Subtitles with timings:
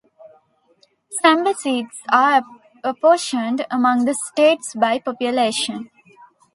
[1.21, 2.41] Chamber seats are
[2.83, 5.91] apportioned among the states by population.